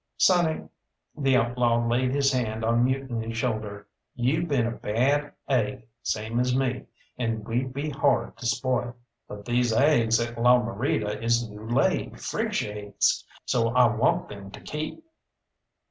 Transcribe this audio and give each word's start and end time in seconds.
"Sonny" 0.17 0.67
the 1.15 1.37
outlaw 1.37 1.85
laid 1.87 2.15
his 2.15 2.31
hand 2.31 2.65
on 2.65 2.83
Mutiny's 2.83 3.37
shoulder 3.37 3.85
"you 4.15 4.47
been 4.47 4.65
a 4.65 4.71
bad 4.71 5.31
aig 5.47 5.83
same 6.01 6.39
as 6.39 6.55
me, 6.55 6.87
and 7.19 7.47
we'd 7.47 7.71
be 7.71 7.91
hard 7.91 8.35
to 8.37 8.47
spoil. 8.47 8.95
But 9.27 9.45
these 9.45 9.71
aigs 9.71 10.19
at 10.19 10.41
La 10.41 10.57
Morita 10.59 11.21
is 11.21 11.47
new 11.47 11.69
laid, 11.69 12.19
fresh 12.19 12.63
aigs, 12.63 13.23
so 13.45 13.69
I 13.75 13.95
wan' 13.95 14.27
them 14.27 14.49
to 14.49 14.59
keep." 14.61 15.05